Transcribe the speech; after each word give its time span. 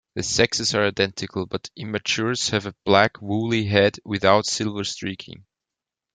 The 0.15 0.23
sexes 0.23 0.73
are 0.73 0.87
identical, 0.87 1.45
but 1.45 1.69
immatures 1.77 2.49
have 2.49 2.65
a 2.65 2.73
black 2.85 3.21
woolly 3.21 3.65
head 3.65 3.99
without 4.03 4.47
silver 4.47 4.83
streaking. 4.83 5.45